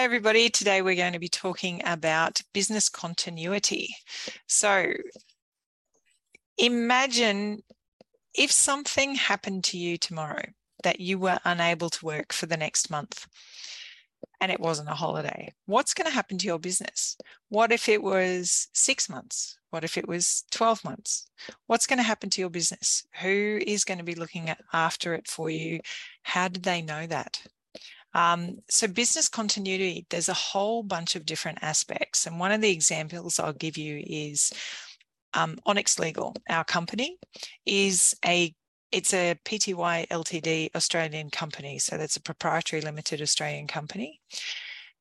Hi, 0.00 0.04
everybody. 0.04 0.48
Today 0.48 0.80
we're 0.80 0.96
going 0.96 1.12
to 1.12 1.18
be 1.18 1.28
talking 1.28 1.82
about 1.84 2.40
business 2.54 2.88
continuity. 2.88 3.94
So, 4.46 4.94
imagine 6.56 7.60
if 8.34 8.50
something 8.50 9.14
happened 9.14 9.64
to 9.64 9.76
you 9.76 9.98
tomorrow 9.98 10.40
that 10.84 11.00
you 11.00 11.18
were 11.18 11.38
unable 11.44 11.90
to 11.90 12.06
work 12.06 12.32
for 12.32 12.46
the 12.46 12.56
next 12.56 12.88
month 12.88 13.26
and 14.40 14.50
it 14.50 14.58
wasn't 14.58 14.88
a 14.88 14.94
holiday. 14.94 15.52
What's 15.66 15.92
going 15.92 16.06
to 16.06 16.14
happen 16.14 16.38
to 16.38 16.46
your 16.46 16.58
business? 16.58 17.18
What 17.50 17.70
if 17.70 17.86
it 17.86 18.02
was 18.02 18.68
six 18.72 19.06
months? 19.06 19.58
What 19.68 19.84
if 19.84 19.98
it 19.98 20.08
was 20.08 20.44
12 20.50 20.82
months? 20.82 21.26
What's 21.66 21.86
going 21.86 21.98
to 21.98 22.02
happen 22.02 22.30
to 22.30 22.40
your 22.40 22.48
business? 22.48 23.04
Who 23.20 23.60
is 23.66 23.84
going 23.84 23.98
to 23.98 24.04
be 24.04 24.14
looking 24.14 24.50
after 24.72 25.12
it 25.12 25.28
for 25.28 25.50
you? 25.50 25.80
How 26.22 26.48
did 26.48 26.62
they 26.62 26.80
know 26.80 27.06
that? 27.06 27.42
Um, 28.14 28.58
so, 28.68 28.88
business 28.88 29.28
continuity, 29.28 30.06
there's 30.10 30.28
a 30.28 30.34
whole 30.34 30.82
bunch 30.82 31.16
of 31.16 31.26
different 31.26 31.58
aspects. 31.62 32.26
And 32.26 32.40
one 32.40 32.52
of 32.52 32.60
the 32.60 32.70
examples 32.70 33.38
I'll 33.38 33.52
give 33.52 33.76
you 33.76 34.02
is 34.04 34.52
um, 35.34 35.58
Onyx 35.66 35.98
Legal, 35.98 36.34
our 36.48 36.64
company, 36.64 37.18
is 37.66 38.16
a 38.24 38.54
it's 38.92 39.14
a 39.14 39.36
PTY 39.44 40.08
Ltd 40.08 40.70
Australian 40.74 41.30
company. 41.30 41.78
So 41.78 41.96
that's 41.96 42.16
a 42.16 42.22
proprietary 42.22 42.82
limited 42.82 43.22
Australian 43.22 43.68
company. 43.68 44.20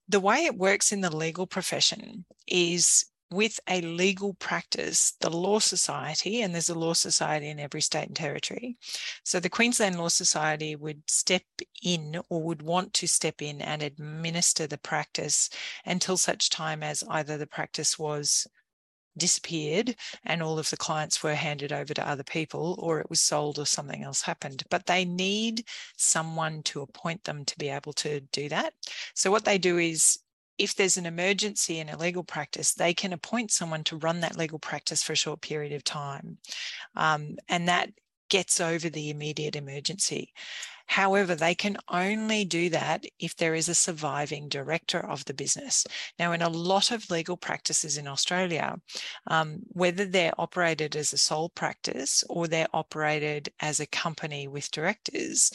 The 0.07 0.19
way 0.19 0.45
it 0.45 0.55
works 0.55 0.91
in 0.91 1.01
the 1.01 1.15
legal 1.15 1.47
profession 1.47 2.25
is 2.47 3.05
with 3.31 3.59
a 3.69 3.81
legal 3.81 4.33
practice, 4.35 5.13
the 5.19 5.29
Law 5.29 5.59
Society, 5.59 6.41
and 6.41 6.53
there's 6.53 6.69
a 6.69 6.77
Law 6.77 6.93
Society 6.93 7.49
in 7.49 7.59
every 7.59 7.81
state 7.81 8.07
and 8.07 8.15
territory. 8.15 8.77
So 9.23 9.39
the 9.39 9.49
Queensland 9.49 9.97
Law 9.97 10.07
Society 10.07 10.75
would 10.75 11.03
step 11.07 11.43
in 11.83 12.19
or 12.29 12.41
would 12.43 12.61
want 12.61 12.93
to 12.95 13.07
step 13.07 13.41
in 13.41 13.61
and 13.61 13.83
administer 13.83 14.65
the 14.65 14.79
practice 14.79 15.49
until 15.85 16.17
such 16.17 16.49
time 16.49 16.81
as 16.81 17.03
either 17.09 17.37
the 17.37 17.47
practice 17.47 17.99
was 17.99 18.47
disappeared 19.17 19.95
and 20.23 20.41
all 20.41 20.57
of 20.57 20.69
the 20.69 20.77
clients 20.77 21.21
were 21.21 21.35
handed 21.35 21.73
over 21.73 21.93
to 21.93 22.07
other 22.07 22.23
people 22.23 22.75
or 22.79 22.99
it 22.99 23.09
was 23.09 23.19
sold 23.19 23.59
or 23.59 23.65
something 23.65 24.03
else 24.03 24.21
happened 24.21 24.63
but 24.69 24.85
they 24.85 25.03
need 25.03 25.65
someone 25.97 26.63
to 26.63 26.81
appoint 26.81 27.23
them 27.25 27.43
to 27.43 27.57
be 27.57 27.69
able 27.69 27.91
to 27.91 28.21
do 28.31 28.47
that 28.47 28.73
so 29.13 29.29
what 29.29 29.43
they 29.43 29.57
do 29.57 29.77
is 29.77 30.19
if 30.59 30.75
there's 30.75 30.97
an 30.97 31.05
emergency 31.05 31.79
in 31.79 31.89
a 31.89 31.97
legal 31.97 32.23
practice, 32.23 32.73
they 32.73 32.93
can 32.93 33.13
appoint 33.13 33.49
someone 33.49 33.83
to 33.85 33.97
run 33.97 34.19
that 34.19 34.37
legal 34.37 34.59
practice 34.59 35.01
for 35.01 35.13
a 35.13 35.17
short 35.17 35.41
period 35.41 35.73
of 35.73 35.83
time. 35.83 36.37
Um, 36.95 37.37
and 37.47 37.67
that 37.67 37.89
gets 38.29 38.59
over 38.59 38.89
the 38.89 39.09
immediate 39.09 39.55
emergency. 39.55 40.33
However, 40.85 41.35
they 41.35 41.53
can 41.53 41.77
only 41.87 42.45
do 42.45 42.69
that 42.71 43.05
if 43.19 43.35
there 43.35 43.53
is 43.53 43.69
a 43.69 43.75
surviving 43.75 44.49
director 44.49 44.99
of 44.99 45.23
the 45.25 45.35
business. 45.35 45.85
Now, 46.17 46.31
in 46.31 46.41
a 46.41 46.49
lot 46.49 46.91
of 46.91 47.11
legal 47.11 47.37
practices 47.37 47.97
in 47.97 48.07
Australia, 48.07 48.75
um, 49.27 49.59
whether 49.67 50.03
they're 50.03 50.39
operated 50.39 50.95
as 50.95 51.13
a 51.13 51.17
sole 51.17 51.49
practice 51.49 52.23
or 52.27 52.47
they're 52.47 52.67
operated 52.73 53.49
as 53.59 53.79
a 53.79 53.85
company 53.85 54.47
with 54.47 54.71
directors, 54.71 55.51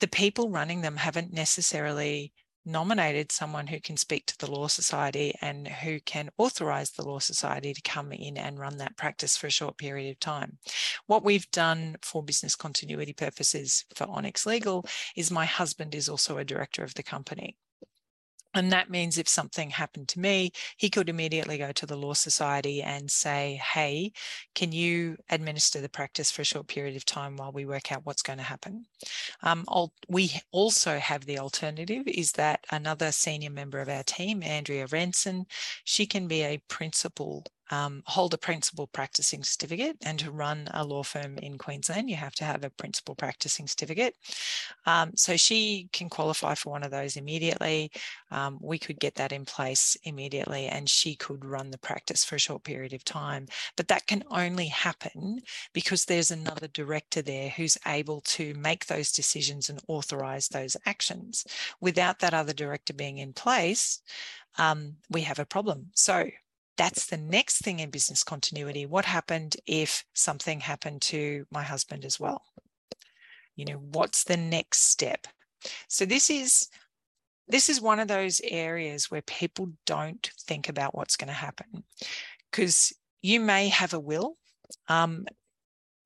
the 0.00 0.08
people 0.08 0.50
running 0.50 0.80
them 0.80 0.96
haven't 0.96 1.32
necessarily 1.32 2.32
nominated 2.64 3.32
someone 3.32 3.66
who 3.66 3.80
can 3.80 3.96
speak 3.96 4.26
to 4.26 4.38
the 4.38 4.50
Law 4.50 4.66
Society 4.66 5.34
and 5.40 5.66
who 5.66 6.00
can 6.00 6.30
authorize 6.38 6.90
the 6.90 7.06
Law 7.06 7.18
Society 7.18 7.74
to 7.74 7.82
come 7.82 8.12
in 8.12 8.36
and 8.36 8.58
run 8.58 8.78
that 8.78 8.96
practice 8.96 9.36
for 9.36 9.46
a 9.46 9.50
short 9.50 9.78
period 9.78 10.10
of 10.10 10.20
time. 10.20 10.58
What 11.06 11.24
we've 11.24 11.50
done 11.50 11.96
for 12.02 12.22
business 12.22 12.54
continuity 12.54 13.12
purposes 13.12 13.84
for 13.94 14.08
Onyx 14.08 14.46
Legal 14.46 14.86
is 15.16 15.30
my 15.30 15.44
husband 15.44 15.94
is 15.94 16.08
also 16.08 16.38
a 16.38 16.44
director 16.44 16.84
of 16.84 16.94
the 16.94 17.02
company. 17.02 17.56
And 18.54 18.70
that 18.70 18.90
means 18.90 19.16
if 19.16 19.28
something 19.28 19.70
happened 19.70 20.08
to 20.08 20.20
me, 20.20 20.52
he 20.76 20.90
could 20.90 21.08
immediately 21.08 21.56
go 21.56 21.72
to 21.72 21.86
the 21.86 21.96
Law 21.96 22.12
Society 22.12 22.82
and 22.82 23.10
say, 23.10 23.60
Hey, 23.72 24.12
can 24.54 24.72
you 24.72 25.16
administer 25.30 25.80
the 25.80 25.88
practice 25.88 26.30
for 26.30 26.42
a 26.42 26.46
short 26.46 26.68
period 26.68 26.96
of 26.96 27.06
time 27.06 27.36
while 27.36 27.52
we 27.52 27.64
work 27.64 27.90
out 27.90 28.04
what's 28.04 28.22
going 28.22 28.38
to 28.38 28.44
happen? 28.44 28.84
Um, 29.42 29.66
we 30.08 30.32
also 30.52 30.98
have 30.98 31.24
the 31.24 31.38
alternative 31.38 32.04
is 32.06 32.32
that 32.32 32.64
another 32.70 33.10
senior 33.12 33.50
member 33.50 33.80
of 33.80 33.88
our 33.88 34.04
team, 34.04 34.42
Andrea 34.42 34.86
Renson, 34.86 35.46
she 35.84 36.06
can 36.06 36.28
be 36.28 36.42
a 36.42 36.58
principal 36.68 37.44
um, 37.72 38.02
hold 38.04 38.34
a 38.34 38.38
principal 38.38 38.86
practicing 38.86 39.42
certificate 39.42 39.96
and 40.04 40.18
to 40.18 40.30
run 40.30 40.68
a 40.74 40.84
law 40.84 41.02
firm 41.02 41.38
in 41.38 41.56
Queensland, 41.56 42.10
you 42.10 42.16
have 42.16 42.34
to 42.34 42.44
have 42.44 42.64
a 42.64 42.70
principal 42.70 43.14
practicing 43.14 43.66
certificate. 43.66 44.14
Um, 44.84 45.12
so 45.16 45.38
she 45.38 45.88
can 45.90 46.10
qualify 46.10 46.54
for 46.54 46.68
one 46.68 46.82
of 46.82 46.90
those 46.90 47.16
immediately. 47.16 47.90
Um, 48.30 48.58
we 48.60 48.78
could 48.78 49.00
get 49.00 49.14
that 49.14 49.32
in 49.32 49.46
place 49.46 49.96
immediately 50.04 50.66
and 50.66 50.86
she 50.86 51.14
could 51.14 51.46
run 51.46 51.70
the 51.70 51.78
practice 51.78 52.26
for 52.26 52.36
a 52.36 52.38
short 52.38 52.62
period 52.62 52.92
of 52.92 53.04
time. 53.04 53.46
But 53.74 53.88
that 53.88 54.06
can 54.06 54.22
only 54.30 54.66
happen 54.66 55.40
because 55.72 56.04
there's 56.04 56.30
another 56.30 56.68
director 56.68 57.22
there 57.22 57.48
who's 57.48 57.78
able 57.86 58.20
to 58.20 58.52
make 58.52 58.84
those 58.84 59.10
decisions 59.12 59.70
and 59.70 59.80
authorize 59.88 60.48
those 60.48 60.76
actions. 60.84 61.46
Without 61.80 62.18
that 62.18 62.34
other 62.34 62.52
director 62.52 62.92
being 62.92 63.16
in 63.16 63.32
place, 63.32 64.02
um, 64.58 64.96
we 65.08 65.22
have 65.22 65.38
a 65.38 65.46
problem. 65.46 65.86
So 65.94 66.28
that's 66.76 67.06
the 67.06 67.16
next 67.16 67.58
thing 67.58 67.80
in 67.80 67.90
business 67.90 68.24
continuity. 68.24 68.86
What 68.86 69.04
happened 69.04 69.56
if 69.66 70.04
something 70.14 70.60
happened 70.60 71.02
to 71.02 71.44
my 71.50 71.62
husband 71.62 72.04
as 72.04 72.18
well? 72.18 72.42
You 73.56 73.66
know, 73.66 73.78
what's 73.92 74.24
the 74.24 74.36
next 74.36 74.90
step? 74.90 75.26
So 75.88 76.04
this 76.04 76.30
is 76.30 76.68
this 77.48 77.68
is 77.68 77.80
one 77.80 78.00
of 78.00 78.08
those 78.08 78.40
areas 78.44 79.10
where 79.10 79.22
people 79.22 79.72
don't 79.84 80.30
think 80.46 80.68
about 80.68 80.94
what's 80.94 81.16
going 81.16 81.28
to 81.28 81.34
happen 81.34 81.84
because 82.50 82.92
you 83.20 83.40
may 83.40 83.68
have 83.68 83.92
a 83.92 84.00
will 84.00 84.36
um, 84.88 85.26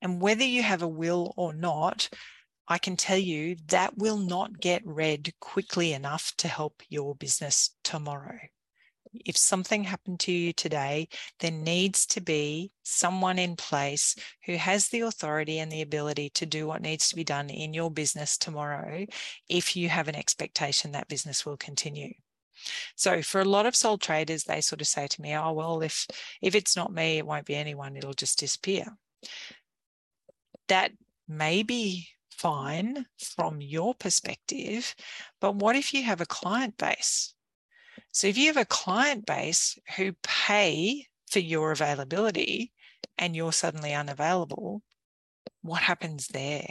and 0.02 0.20
whether 0.20 0.44
you 0.44 0.62
have 0.62 0.82
a 0.82 0.88
will 0.88 1.32
or 1.36 1.54
not 1.54 2.08
I 2.68 2.78
can 2.78 2.96
tell 2.96 3.18
you 3.18 3.56
that 3.68 3.96
will 3.96 4.18
not 4.18 4.58
get 4.60 4.82
read 4.84 5.32
quickly 5.40 5.92
enough 5.92 6.32
to 6.38 6.48
help 6.48 6.82
your 6.88 7.14
business 7.14 7.70
tomorrow 7.84 8.40
if 9.24 9.36
something 9.36 9.84
happened 9.84 10.20
to 10.20 10.32
you 10.32 10.52
today, 10.52 11.08
there 11.40 11.50
needs 11.50 12.06
to 12.06 12.20
be 12.20 12.72
someone 12.82 13.38
in 13.38 13.56
place 13.56 14.16
who 14.44 14.56
has 14.56 14.88
the 14.88 15.00
authority 15.00 15.58
and 15.58 15.70
the 15.70 15.82
ability 15.82 16.30
to 16.30 16.46
do 16.46 16.66
what 16.66 16.82
needs 16.82 17.08
to 17.08 17.16
be 17.16 17.24
done 17.24 17.50
in 17.50 17.74
your 17.74 17.90
business 17.90 18.36
tomorrow 18.36 19.06
if 19.48 19.76
you 19.76 19.88
have 19.88 20.08
an 20.08 20.16
expectation 20.16 20.92
that 20.92 21.08
business 21.08 21.46
will 21.46 21.56
continue. 21.56 22.12
So 22.96 23.22
for 23.22 23.40
a 23.40 23.44
lot 23.44 23.66
of 23.66 23.76
sole 23.76 23.98
traders, 23.98 24.44
they 24.44 24.60
sort 24.60 24.80
of 24.80 24.86
say 24.86 25.06
to 25.06 25.22
me, 25.22 25.34
oh, 25.36 25.52
well, 25.52 25.82
if, 25.82 26.06
if 26.40 26.54
it's 26.54 26.76
not 26.76 26.92
me, 26.92 27.18
it 27.18 27.26
won't 27.26 27.46
be 27.46 27.54
anyone, 27.54 27.96
it'll 27.96 28.14
just 28.14 28.38
disappear. 28.38 28.86
That 30.68 30.92
may 31.28 31.62
be 31.62 32.08
fine 32.30 33.06
from 33.18 33.60
your 33.60 33.94
perspective, 33.94 34.94
but 35.40 35.56
what 35.56 35.76
if 35.76 35.94
you 35.94 36.02
have 36.02 36.20
a 36.20 36.26
client 36.26 36.76
base? 36.76 37.34
So 38.16 38.28
if 38.28 38.38
you 38.38 38.46
have 38.46 38.56
a 38.56 38.64
client 38.64 39.26
base 39.26 39.78
who 39.98 40.14
pay 40.22 41.06
for 41.30 41.38
your 41.38 41.70
availability 41.70 42.72
and 43.18 43.36
you're 43.36 43.52
suddenly 43.52 43.92
unavailable, 43.92 44.80
what 45.60 45.82
happens 45.82 46.28
there? 46.28 46.66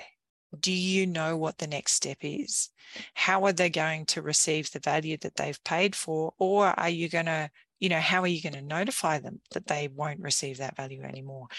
Do 0.60 0.72
you 0.72 1.06
know 1.06 1.38
what 1.38 1.60
the 1.60 1.68
next 1.68 1.92
step 1.92 2.18
is? 2.22 2.72
How 3.14 3.46
are 3.46 3.54
they 3.54 3.70
going 3.70 4.08
to 4.08 4.24
receive 4.24 4.72
the 4.72 4.80
value 4.80 5.18
that 5.18 5.36
they've 5.36 5.64
paid 5.64 5.96
for? 5.96 6.34
Or 6.40 6.66
are 6.80 6.90
you 6.90 7.10
going 7.10 7.28
to, 7.28 7.52
you 7.80 7.90
know, 7.90 8.00
how 8.00 8.22
are 8.22 8.28
you 8.28 8.42
going 8.42 8.54
to 8.54 8.64
notify 8.64 9.20
them 9.20 9.40
that 9.52 9.68
they 9.68 9.88
won't 9.88 10.22
receive 10.22 10.58
that 10.58 10.76
value 10.76 11.04
anymore? 11.04 11.50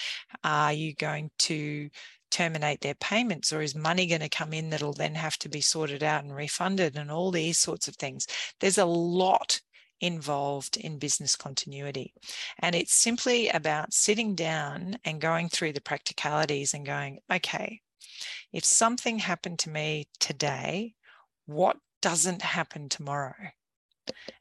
Are 0.42 0.72
you 0.72 0.96
going 0.96 1.30
to 1.42 1.90
terminate 2.32 2.80
their 2.80 2.96
payments 2.96 3.52
or 3.52 3.62
is 3.62 3.76
money 3.76 4.08
going 4.08 4.20
to 4.20 4.28
come 4.28 4.52
in 4.52 4.70
that'll 4.70 4.92
then 4.92 5.14
have 5.14 5.38
to 5.38 5.48
be 5.48 5.60
sorted 5.60 6.02
out 6.02 6.24
and 6.24 6.34
refunded 6.34 6.96
and 6.96 7.08
all 7.08 7.30
these 7.30 7.56
sorts 7.56 7.86
of 7.86 7.94
things 7.94 8.26
there's 8.58 8.78
a 8.78 8.84
lot 8.84 9.60
involved 10.00 10.76
in 10.76 10.98
business 10.98 11.36
continuity. 11.36 12.12
And 12.58 12.74
it's 12.74 12.94
simply 12.94 13.48
about 13.48 13.92
sitting 13.92 14.34
down 14.34 14.98
and 15.04 15.20
going 15.20 15.48
through 15.48 15.72
the 15.72 15.80
practicalities 15.80 16.74
and 16.74 16.84
going 16.84 17.20
okay 17.32 17.80
if 18.52 18.64
something 18.64 19.18
happened 19.18 19.58
to 19.60 19.70
me 19.70 20.08
today 20.18 20.94
what 21.46 21.76
doesn't 22.02 22.42
happen 22.42 22.88
tomorrow? 22.88 23.50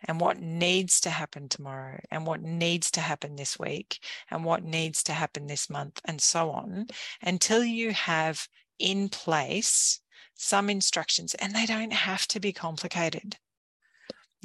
And 0.07 0.19
what 0.19 0.39
needs 0.39 1.01
to 1.01 1.09
happen 1.09 1.49
tomorrow? 1.49 1.99
And 2.11 2.27
what 2.27 2.41
needs 2.41 2.91
to 2.91 3.01
happen 3.01 3.35
this 3.35 3.57
week? 3.57 3.99
And 4.29 4.43
what 4.43 4.63
needs 4.63 5.01
to 5.03 5.13
happen 5.13 5.47
this 5.47 5.69
month? 5.69 6.01
And 6.05 6.21
so 6.21 6.51
on 6.51 6.87
until 7.21 7.63
you 7.63 7.91
have 7.93 8.47
in 8.77 9.09
place 9.09 10.01
some 10.35 10.69
instructions. 10.69 11.33
And 11.35 11.55
they 11.55 11.65
don't 11.65 11.93
have 11.93 12.27
to 12.27 12.39
be 12.39 12.53
complicated 12.53 13.37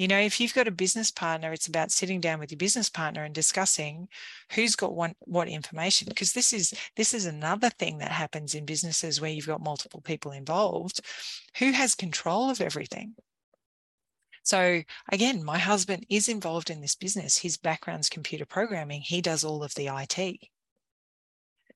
you 0.01 0.07
know 0.07 0.19
if 0.19 0.39
you've 0.39 0.53
got 0.55 0.67
a 0.67 0.71
business 0.71 1.11
partner 1.11 1.53
it's 1.53 1.67
about 1.67 1.91
sitting 1.91 2.19
down 2.19 2.39
with 2.39 2.51
your 2.51 2.57
business 2.57 2.89
partner 2.89 3.23
and 3.23 3.35
discussing 3.35 4.07
who's 4.53 4.75
got 4.75 4.95
what, 4.95 5.11
what 5.19 5.47
information 5.47 6.07
because 6.09 6.33
this 6.33 6.53
is 6.53 6.73
this 6.95 7.13
is 7.13 7.25
another 7.27 7.69
thing 7.69 7.99
that 7.99 8.11
happens 8.11 8.55
in 8.55 8.65
businesses 8.65 9.21
where 9.21 9.29
you've 9.29 9.47
got 9.47 9.61
multiple 9.61 10.01
people 10.01 10.31
involved 10.31 11.01
who 11.59 11.71
has 11.71 11.93
control 11.93 12.49
of 12.49 12.61
everything 12.61 13.15
So 14.43 14.81
again, 15.11 15.43
my 15.43 15.59
husband 15.59 16.05
is 16.09 16.27
involved 16.27 16.69
in 16.71 16.81
this 16.81 16.95
business. 16.95 17.37
His 17.37 17.57
background's 17.57 18.09
computer 18.09 18.45
programming. 18.45 19.01
He 19.01 19.21
does 19.21 19.43
all 19.43 19.63
of 19.63 19.75
the 19.75 19.87
IT. 19.87 20.39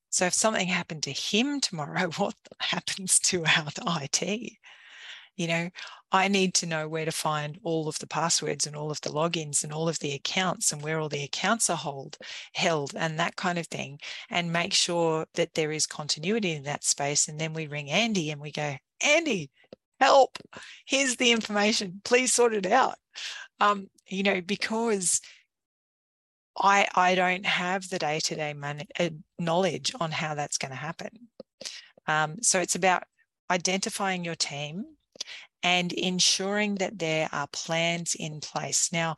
So 0.09 0.25
if 0.25 0.33
something 0.33 0.67
happened 0.67 1.03
to 1.03 1.11
him 1.11 1.61
tomorrow, 1.61 2.09
what 2.17 2.35
happens 2.59 3.19
to 3.19 3.45
our 3.45 3.69
IT? 4.01 4.53
You 5.35 5.47
know, 5.47 5.69
I 6.11 6.29
need 6.29 6.53
to 6.55 6.65
know 6.65 6.87
where 6.87 7.05
to 7.05 7.11
find 7.11 7.59
all 7.63 7.89
of 7.89 7.99
the 7.99 8.07
passwords 8.07 8.65
and 8.65 8.75
all 8.75 8.89
of 8.89 9.01
the 9.01 9.09
logins 9.09 9.63
and 9.63 9.73
all 9.73 9.89
of 9.89 9.99
the 9.99 10.13
accounts 10.13 10.71
and 10.71 10.81
where 10.81 10.99
all 10.99 11.09
the 11.09 11.23
accounts 11.23 11.69
are 11.69 11.75
hold, 11.75 12.17
held 12.53 12.93
and 12.95 13.19
that 13.19 13.35
kind 13.35 13.59
of 13.59 13.67
thing, 13.67 13.99
and 14.29 14.53
make 14.53 14.73
sure 14.73 15.25
that 15.33 15.53
there 15.53 15.73
is 15.73 15.85
continuity 15.85 16.53
in 16.53 16.63
that 16.63 16.85
space. 16.85 17.27
And 17.27 17.37
then 17.39 17.53
we 17.53 17.67
ring 17.67 17.89
Andy 17.91 18.31
and 18.31 18.39
we 18.39 18.51
go, 18.51 18.75
Andy, 19.05 19.51
help, 19.99 20.37
here's 20.85 21.17
the 21.17 21.31
information, 21.31 22.01
please 22.05 22.33
sort 22.33 22.53
it 22.53 22.65
out. 22.65 22.95
Um, 23.59 23.87
you 24.07 24.23
know, 24.23 24.41
because 24.41 25.19
I, 26.57 26.87
I 26.95 27.15
don't 27.15 27.45
have 27.45 27.89
the 27.89 27.99
day-to-day 27.99 28.53
man- 28.53 28.87
uh, 28.97 29.09
knowledge 29.37 29.93
on 29.99 30.11
how 30.11 30.35
that's 30.35 30.57
going 30.57 30.71
to 30.71 30.77
happen. 30.77 31.09
Um, 32.07 32.37
so 32.41 32.61
it's 32.61 32.75
about 32.75 33.03
identifying 33.49 34.23
your 34.23 34.35
team 34.35 34.85
and 35.63 35.93
ensuring 35.93 36.75
that 36.75 36.99
there 36.99 37.29
are 37.31 37.47
plans 37.47 38.15
in 38.15 38.39
place. 38.39 38.89
Now, 38.91 39.15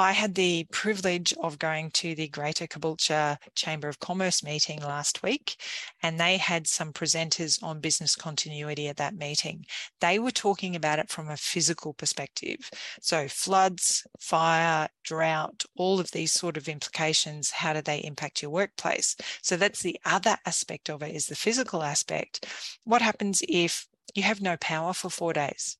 I 0.00 0.12
had 0.12 0.36
the 0.36 0.64
privilege 0.70 1.34
of 1.40 1.58
going 1.58 1.90
to 1.90 2.14
the 2.14 2.28
Greater 2.28 2.68
Caboolture 2.68 3.36
Chamber 3.56 3.88
of 3.88 3.98
Commerce 3.98 4.44
meeting 4.44 4.80
last 4.80 5.24
week, 5.24 5.60
and 6.04 6.20
they 6.20 6.36
had 6.36 6.68
some 6.68 6.92
presenters 6.92 7.60
on 7.64 7.80
business 7.80 8.14
continuity 8.14 8.86
at 8.86 8.96
that 8.98 9.16
meeting. 9.16 9.66
They 10.00 10.20
were 10.20 10.30
talking 10.30 10.76
about 10.76 11.00
it 11.00 11.10
from 11.10 11.28
a 11.28 11.36
physical 11.36 11.94
perspective. 11.94 12.70
So, 13.00 13.26
floods, 13.26 14.06
fire, 14.20 14.88
drought, 15.02 15.64
all 15.76 15.98
of 15.98 16.12
these 16.12 16.30
sort 16.30 16.56
of 16.56 16.68
implications, 16.68 17.50
how 17.50 17.72
do 17.72 17.82
they 17.82 17.98
impact 17.98 18.40
your 18.40 18.52
workplace? 18.52 19.16
So, 19.42 19.56
that's 19.56 19.82
the 19.82 19.98
other 20.04 20.36
aspect 20.46 20.90
of 20.90 21.02
it 21.02 21.12
is 21.12 21.26
the 21.26 21.34
physical 21.34 21.82
aspect. 21.82 22.46
What 22.84 23.02
happens 23.02 23.42
if 23.48 23.88
you 24.18 24.24
have 24.24 24.42
no 24.42 24.56
power 24.56 24.92
for 24.92 25.08
four 25.08 25.32
days? 25.32 25.78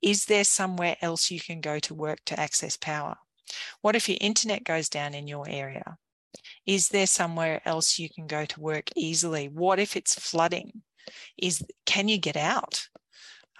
Is 0.00 0.26
there 0.26 0.44
somewhere 0.44 0.96
else 1.02 1.30
you 1.30 1.40
can 1.40 1.60
go 1.60 1.78
to 1.80 1.94
work 1.94 2.20
to 2.26 2.38
access 2.40 2.76
power? 2.76 3.16
What 3.82 3.96
if 3.96 4.08
your 4.08 4.18
internet 4.20 4.64
goes 4.64 4.88
down 4.88 5.12
in 5.12 5.28
your 5.28 5.46
area? 5.48 5.96
Is 6.66 6.88
there 6.88 7.06
somewhere 7.06 7.60
else 7.64 7.98
you 7.98 8.08
can 8.08 8.26
go 8.26 8.44
to 8.44 8.60
work 8.60 8.90
easily? 8.96 9.48
What 9.48 9.78
if 9.78 9.96
it's 9.96 10.14
flooding? 10.14 10.82
Is 11.36 11.62
can 11.84 12.08
you 12.08 12.18
get 12.18 12.36
out? 12.36 12.88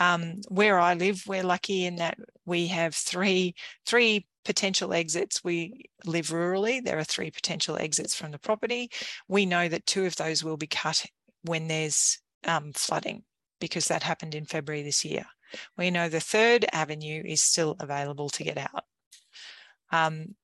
Um, 0.01 0.41
where 0.49 0.79
I 0.79 0.95
live, 0.95 1.23
we're 1.27 1.45
lucky 1.45 1.85
in 1.85 1.97
that 1.97 2.19
we 2.47 2.69
have 2.69 2.95
three 2.95 3.55
three 3.85 4.27
potential 4.45 4.93
exits. 4.93 5.43
We 5.43 5.85
live 6.05 6.29
rurally. 6.29 6.83
There 6.83 6.99
are 6.99 7.05
three 7.05 7.31
potential 7.31 7.77
exits 7.77 8.15
from 8.15 8.31
the 8.31 8.39
property. 8.39 8.91
We 9.29 9.47
know 9.47 9.69
that 9.69 9.87
two 9.87 10.07
of 10.07 10.17
those 10.17 10.43
will 10.45 10.57
be 10.57 10.67
cut 10.67 11.05
when 11.43 11.69
there's 11.69 12.19
um, 12.47 12.73
flooding 12.73 13.25
because 13.61 13.87
that 13.89 14.03
happened 14.03 14.35
in 14.35 14.45
February 14.45 14.83
this 14.83 15.05
year. 15.05 15.25
We 15.79 15.91
know 15.91 16.09
the 16.09 16.21
third 16.21 16.67
avenue 16.73 17.23
is 17.25 17.41
still 17.41 17.77
available 17.79 18.29
to 18.31 18.45
get 18.45 18.59
out. 18.59 18.85
Um, 19.93 20.35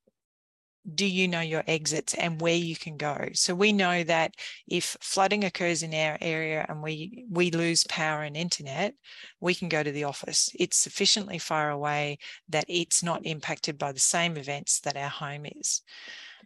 do 0.95 1.05
you 1.05 1.29
know 1.29 1.41
your 1.41 1.63
exits 1.67 2.15
and 2.15 2.41
where 2.41 2.55
you 2.55 2.75
can 2.75 2.97
go? 2.97 3.29
So 3.35 3.55
we 3.55 3.73
know 3.73 4.03
that 4.05 4.35
if 4.67 4.97
flooding 5.01 5.45
occurs 5.45 5.83
in 5.83 5.93
our 5.93 6.17
area 6.21 6.65
and 6.69 6.83
we 6.83 7.27
we 7.31 7.51
lose 7.51 7.85
power 7.85 8.23
and 8.23 8.37
internet, 8.37 8.95
we 9.41 9.55
can 9.55 9.69
go 9.69 9.83
to 9.83 9.93
the 9.93 10.05
office. 10.05 10.51
It's 10.59 10.79
sufficiently 10.79 11.39
far 11.39 11.71
away 11.71 12.19
that 12.49 12.65
it's 12.67 13.03
not 13.03 13.27
impacted 13.27 13.77
by 13.79 13.93
the 13.93 14.01
same 14.01 14.37
events 14.37 14.81
that 14.81 14.97
our 14.97 15.11
home 15.11 15.45
is 15.45 15.83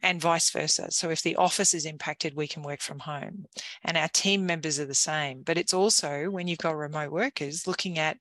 and 0.04 0.20
vice 0.20 0.50
versa. 0.50 0.90
So 0.90 1.08
if 1.08 1.22
the 1.22 1.36
office 1.36 1.72
is 1.72 1.86
impacted, 1.86 2.36
we 2.36 2.46
can 2.46 2.62
work 2.62 2.82
from 2.82 2.98
home 2.98 3.46
and 3.82 3.96
our 3.96 4.08
team 4.08 4.44
members 4.44 4.78
are 4.78 4.84
the 4.84 4.94
same. 4.94 5.42
But 5.42 5.56
it's 5.56 5.72
also 5.72 6.28
when 6.30 6.46
you've 6.46 6.58
got 6.58 6.76
remote 6.76 7.10
workers 7.10 7.66
looking 7.66 7.98
at 7.98 8.18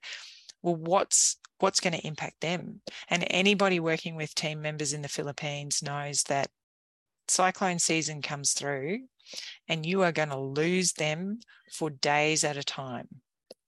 well, 0.61 0.75
what's 0.75 1.35
what's 1.59 1.81
going 1.81 1.93
to 1.93 2.07
impact 2.07 2.39
them? 2.39 2.81
And 3.09 3.27
anybody 3.29 3.81
working 3.81 4.15
with 4.15 4.33
team 4.33 4.61
members 4.61 4.93
in 4.93 5.01
the 5.01 5.09
Philippines 5.09 5.83
knows 5.83 6.23
that 6.23 6.47
cyclone 7.27 7.79
season 7.79 8.21
comes 8.21 8.53
through 8.53 8.99
and 9.67 9.85
you 9.85 10.03
are 10.03 10.11
going 10.13 10.29
to 10.29 10.39
lose 10.39 10.93
them 10.93 11.39
for 11.71 11.89
days 11.89 12.45
at 12.45 12.57
a 12.57 12.63
time 12.63 13.07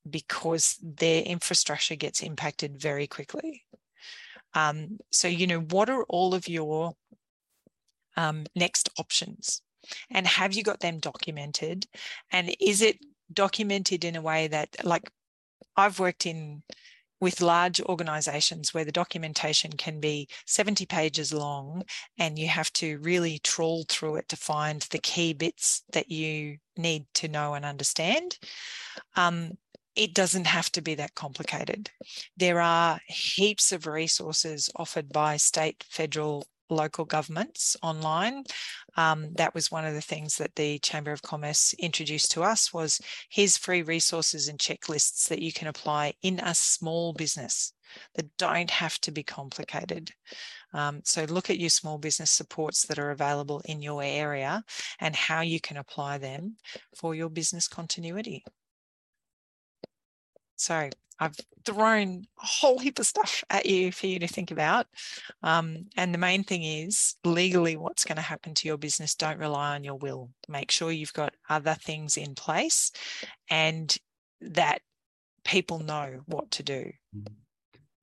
because 0.10 0.78
their 0.82 1.22
infrastructure 1.24 1.96
gets 1.96 2.22
impacted 2.22 2.80
very 2.80 3.08
quickly. 3.08 3.64
Um, 4.54 5.00
so, 5.12 5.28
you 5.28 5.48
know, 5.48 5.60
what 5.60 5.90
are 5.90 6.04
all 6.06 6.34
of 6.34 6.48
your 6.48 6.94
um, 8.18 8.46
next 8.56 8.90
options? 8.98 9.62
And 10.10 10.26
have 10.26 10.54
you 10.54 10.64
got 10.64 10.80
them 10.80 11.00
documented? 11.00 11.86
And 12.32 12.56
is 12.60 12.82
it 12.82 12.98
documented 13.32 14.04
in 14.04 14.16
a 14.16 14.22
way 14.22 14.48
that, 14.48 14.76
like, 14.84 15.12
I've 15.78 16.00
worked 16.00 16.26
in 16.26 16.64
with 17.22 17.42
large 17.42 17.82
organizations 17.82 18.74
where 18.74 18.86
the 18.86 18.92
documentation 18.92 19.72
can 19.74 20.00
be 20.00 20.28
70 20.46 20.86
pages 20.86 21.34
long 21.34 21.84
and 22.20 22.38
you 22.38 22.48
have 22.48 22.72
to 22.74 22.98
really 23.00 23.40
trawl 23.40 23.86
through 23.88 24.18
it 24.18 24.30
to 24.30 24.36
find 24.36 24.82
the 24.92 25.00
key 25.00 25.34
bits 25.34 25.84
that 25.94 26.12
you 26.12 26.58
need 26.78 27.06
to 27.16 27.28
know 27.28 27.54
and 27.54 27.66
understand. 27.66 28.38
Um, 29.16 29.58
it 29.96 30.14
doesn't 30.14 30.46
have 30.46 30.70
to 30.74 30.82
be 30.82 30.96
that 30.96 31.16
complicated. 31.16 31.90
There 32.36 32.60
are 32.60 33.00
heaps 33.08 33.72
of 33.72 33.88
resources 33.88 34.70
offered 34.76 35.10
by 35.10 35.38
state, 35.38 35.86
federal, 35.90 36.46
local 36.70 37.06
governments 37.06 37.76
online. 37.82 38.44
Um, 38.98 39.34
that 39.36 39.54
was 39.54 39.72
one 39.72 39.86
of 39.86 39.94
the 39.94 40.02
things 40.02 40.38
that 40.38 40.56
the 40.56 40.80
Chamber 40.80 41.12
of 41.12 41.22
Commerce 41.22 41.74
introduced 41.80 42.32
to 42.32 42.44
us 42.44 42.74
was 42.74 43.00
here's 43.30 43.58
free 43.58 43.82
resources 43.82 44.48
and 44.48 44.60
checklists 44.60 45.28
that 45.30 45.42
you 45.42 45.52
can 45.54 45.68
apply 45.68 46.14
in 46.22 46.40
a 46.40 46.56
small 46.56 47.14
business 47.14 47.74
that 48.16 48.38
don't 48.38 48.72
have 48.72 49.00
to 49.02 49.12
be 49.12 49.24
complicated. 49.24 50.12
Um, 50.74 51.02
so 51.04 51.24
look 51.26 51.50
at 51.50 51.60
your 51.60 51.70
small 51.70 51.98
business 51.98 52.32
supports 52.32 52.86
that 52.88 53.00
are 53.00 53.12
available 53.12 53.62
in 53.66 53.82
your 53.82 54.04
area 54.04 54.64
and 55.00 55.16
how 55.16 55.42
you 55.42 55.60
can 55.62 55.78
apply 55.78 56.18
them 56.18 56.58
for 56.96 57.16
your 57.16 57.30
business 57.30 57.68
continuity. 57.68 58.44
So 60.58 60.90
I've 61.20 61.36
thrown 61.66 62.26
a 62.42 62.46
whole 62.46 62.80
heap 62.80 63.00
of 63.00 63.06
stuff 63.06 63.44
at 63.50 63.66
you 63.66 63.92
for 63.92 64.08
you 64.08 64.20
to 64.20 64.28
think 64.28 64.52
about. 64.52 64.88
Um, 65.44 65.88
and 65.96 66.14
the 66.14 66.20
main 66.20 66.44
thing 66.44 66.64
is 66.64 67.16
legally 67.24 67.78
what's 67.78 68.06
going 68.06 68.18
to 68.18 68.22
happen 68.22 68.54
to 68.56 68.68
your 68.68 68.78
business. 68.78 69.16
Don't 69.16 69.40
rely 69.40 69.76
on 69.76 69.84
your 69.84 69.96
will. 69.96 70.30
Make 70.48 70.72
sure 70.72 70.92
you've 70.92 71.14
got 71.14 71.34
other 71.50 71.76
things 71.76 72.18
in 72.18 72.36
place 72.36 72.92
and 73.50 73.96
that 74.42 74.82
people 75.44 75.80
know 75.80 76.22
what 76.26 76.52
to 76.52 76.64
do. 76.64 76.92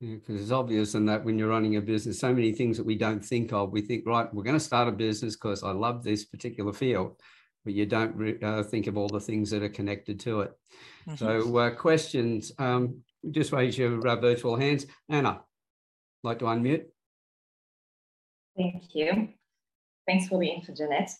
Because 0.01 0.41
it's 0.41 0.51
obvious 0.51 0.95
in 0.95 1.07
that 1.07 1.25
when 1.25 1.39
you're 1.39 1.49
running 1.49 1.77
a 1.77 1.81
business, 1.81 2.19
so 2.19 2.35
many 2.35 2.53
things 2.53 2.77
that 2.77 2.87
we 2.87 2.97
don't 2.97 3.25
think 3.25 3.53
of. 3.53 3.71
We 3.71 3.83
think, 3.83 4.05
right, 4.07 4.33
we're 4.35 4.43
going 4.43 4.57
to 4.57 4.61
start 4.61 4.89
a 4.89 4.93
business 4.93 5.37
because 5.37 5.63
I 5.63 5.71
love 5.71 6.03
this 6.03 6.25
particular 6.25 6.73
field 6.73 7.21
but 7.65 7.75
you 7.75 7.87
don't 7.87 8.15
re- 8.17 8.39
uh, 8.43 8.63
think 8.63 8.87
of 8.87 8.97
all 8.97 9.09
the 9.09 9.21
things 9.21 9.51
that 9.51 9.63
are 9.63 9.69
connected 9.69 10.19
to 10.21 10.41
it. 10.43 10.53
Mm-hmm. 11.09 11.17
So, 11.17 11.59
uh, 11.59 11.71
questions, 11.71 12.53
um, 12.59 13.03
just 13.31 13.53
raise 13.53 13.79
your 13.79 14.07
uh, 14.07 14.17
virtual 14.17 14.57
hands. 14.57 14.87
Anna, 15.09 15.41
like 16.23 16.39
to 16.41 16.47
unmute? 16.47 16.87
Thank 18.57 18.95
you. 18.95 19.29
Thanks 20.07 20.29
for 20.29 20.39
the 20.39 20.49
info, 20.49 20.75
Jeanette. 20.75 21.11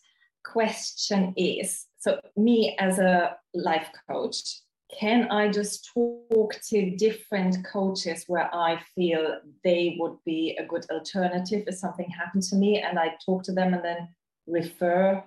Question 0.43 1.33
is 1.37 1.85
so, 1.99 2.19
me 2.35 2.75
as 2.79 2.99
a 2.99 3.37
life 3.53 3.87
coach, 4.09 4.59
can 4.99 5.31
I 5.31 5.49
just 5.49 5.89
talk 5.93 6.59
to 6.69 6.95
different 6.97 7.65
coaches 7.65 8.25
where 8.27 8.53
I 8.53 8.79
feel 8.93 9.39
they 9.63 9.95
would 9.99 10.17
be 10.25 10.57
a 10.59 10.65
good 10.65 10.85
alternative 10.91 11.63
if 11.65 11.75
something 11.75 12.09
happened 12.09 12.43
to 12.43 12.57
me 12.57 12.79
and 12.81 12.99
I 12.99 13.13
talk 13.25 13.43
to 13.43 13.53
them 13.53 13.73
and 13.73 13.83
then 13.83 14.09
refer 14.47 15.23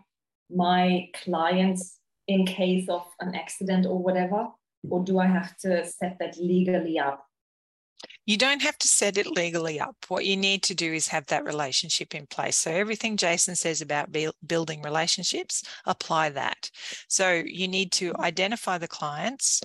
my 0.50 1.08
clients 1.24 1.98
in 2.28 2.46
case 2.46 2.88
of 2.88 3.04
an 3.20 3.34
accident 3.34 3.86
or 3.86 3.98
whatever? 3.98 4.48
Or 4.88 5.04
do 5.04 5.18
I 5.18 5.26
have 5.26 5.56
to 5.58 5.84
set 5.84 6.18
that 6.20 6.36
legally 6.38 6.98
up? 6.98 7.26
You 8.26 8.36
don't 8.36 8.62
have 8.62 8.76
to 8.78 8.88
set 8.88 9.16
it 9.16 9.26
legally 9.26 9.78
up. 9.78 9.96
What 10.08 10.26
you 10.26 10.36
need 10.36 10.62
to 10.64 10.74
do 10.74 10.92
is 10.92 11.08
have 11.08 11.26
that 11.26 11.44
relationship 11.44 12.14
in 12.14 12.26
place. 12.26 12.56
So, 12.56 12.70
everything 12.72 13.16
Jason 13.16 13.54
says 13.54 13.80
about 13.80 14.14
building 14.46 14.82
relationships, 14.82 15.62
apply 15.86 16.30
that. 16.30 16.70
So, 17.08 17.42
you 17.44 17.68
need 17.68 17.92
to 17.92 18.12
identify 18.18 18.78
the 18.78 18.88
clients, 18.88 19.62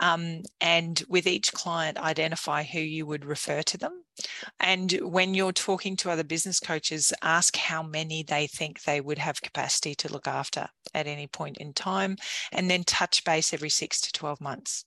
um, 0.00 0.42
and 0.60 1.02
with 1.08 1.26
each 1.26 1.52
client, 1.52 1.98
identify 1.98 2.62
who 2.62 2.80
you 2.80 3.06
would 3.06 3.24
refer 3.24 3.62
to 3.62 3.78
them. 3.78 4.04
And 4.60 4.92
when 5.02 5.34
you're 5.34 5.52
talking 5.52 5.96
to 5.98 6.10
other 6.10 6.24
business 6.24 6.60
coaches, 6.60 7.12
ask 7.22 7.56
how 7.56 7.82
many 7.82 8.22
they 8.22 8.46
think 8.46 8.82
they 8.82 9.00
would 9.00 9.18
have 9.18 9.42
capacity 9.42 9.94
to 9.96 10.12
look 10.12 10.26
after 10.26 10.68
at 10.94 11.06
any 11.06 11.26
point 11.26 11.58
in 11.58 11.72
time, 11.72 12.16
and 12.52 12.70
then 12.70 12.84
touch 12.84 13.24
base 13.24 13.52
every 13.52 13.70
six 13.70 14.00
to 14.02 14.12
12 14.12 14.40
months. 14.40 14.84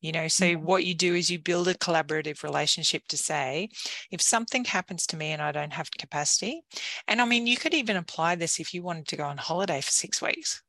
you 0.00 0.12
know 0.12 0.28
so 0.28 0.44
mm-hmm. 0.44 0.64
what 0.64 0.84
you 0.84 0.94
do 0.94 1.14
is 1.14 1.30
you 1.30 1.38
build 1.38 1.68
a 1.68 1.74
collaborative 1.74 2.42
relationship 2.42 3.02
to 3.08 3.16
say 3.16 3.68
if 4.10 4.20
something 4.20 4.64
happens 4.64 5.06
to 5.06 5.16
me 5.16 5.28
and 5.32 5.40
i 5.40 5.52
don't 5.52 5.72
have 5.72 5.90
capacity 5.98 6.62
and 7.08 7.22
i 7.22 7.24
mean 7.24 7.46
you 7.46 7.56
could 7.56 7.74
even 7.74 7.96
apply 7.96 8.34
this 8.34 8.60
if 8.60 8.74
you 8.74 8.82
wanted 8.82 9.06
to 9.08 9.16
go 9.16 9.24
on 9.24 9.38
holiday 9.38 9.80
for 9.80 9.90
six 9.90 10.20
weeks 10.20 10.63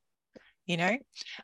you 0.66 0.78
know 0.78 0.98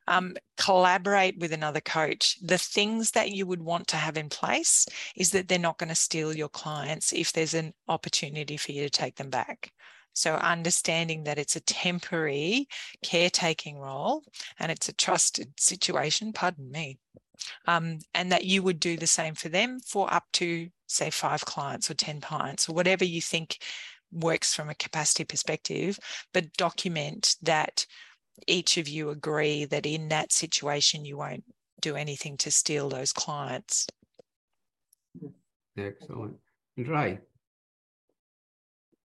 um, 0.07 0.35
collaborate 0.57 1.37
with 1.37 1.51
another 1.51 1.81
coach. 1.81 2.37
The 2.41 2.57
things 2.57 3.11
that 3.11 3.31
you 3.31 3.45
would 3.45 3.61
want 3.61 3.87
to 3.89 3.97
have 3.97 4.17
in 4.17 4.29
place 4.29 4.87
is 5.15 5.31
that 5.31 5.47
they're 5.47 5.59
not 5.59 5.77
going 5.77 5.89
to 5.89 5.95
steal 5.95 6.35
your 6.35 6.49
clients 6.49 7.13
if 7.13 7.33
there's 7.33 7.53
an 7.53 7.73
opportunity 7.87 8.57
for 8.57 8.71
you 8.71 8.83
to 8.83 8.89
take 8.89 9.15
them 9.15 9.29
back. 9.29 9.71
So 10.13 10.35
understanding 10.35 11.23
that 11.23 11.37
it's 11.37 11.55
a 11.55 11.61
temporary 11.61 12.67
caretaking 13.03 13.79
role 13.79 14.23
and 14.59 14.71
it's 14.71 14.89
a 14.89 14.93
trusted 14.93 15.53
situation 15.59 16.33
pardon 16.33 16.69
me 16.69 16.99
um, 17.67 17.99
and 18.13 18.31
that 18.31 18.45
you 18.45 18.61
would 18.63 18.79
do 18.79 18.97
the 18.97 19.07
same 19.07 19.35
for 19.35 19.49
them 19.49 19.79
for 19.79 20.13
up 20.13 20.25
to 20.33 20.69
say 20.87 21.09
five 21.09 21.45
clients 21.45 21.89
or 21.89 21.93
10 21.93 22.21
clients 22.21 22.67
or 22.67 22.73
whatever 22.73 23.05
you 23.05 23.21
think 23.21 23.59
works 24.11 24.53
from 24.53 24.69
a 24.69 24.75
capacity 24.75 25.23
perspective 25.23 25.97
but 26.33 26.51
document 26.53 27.37
that 27.41 27.85
each 28.47 28.77
of 28.77 28.87
you 28.87 29.09
agree 29.09 29.65
that 29.65 29.85
in 29.85 30.09
that 30.09 30.31
situation 30.31 31.05
you 31.05 31.17
won't 31.17 31.43
do 31.81 31.95
anything 31.95 32.37
to 32.37 32.51
steal 32.51 32.89
those 32.89 33.11
clients. 33.11 33.87
Excellent. 35.77 36.35
Right. 36.77 37.19